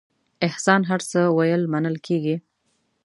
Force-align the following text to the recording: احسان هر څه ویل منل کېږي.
احسان 0.47 0.81
هر 0.89 1.01
څه 1.09 1.19
ویل 1.37 1.63
منل 1.73 1.95
کېږي. 2.07 2.35